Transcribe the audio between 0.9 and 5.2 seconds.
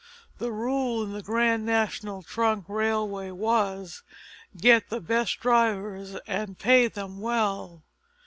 in the Grand National Trunk Railway was get the